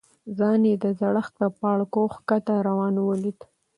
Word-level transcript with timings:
ځان 0.37 0.61
یې 0.69 0.75
د 0.83 0.85
زړښت 0.99 1.33
په 1.39 1.47
پاړکو 1.59 2.01
ښکته 2.15 2.53
روان 2.67 2.95
ولید. 3.01 3.39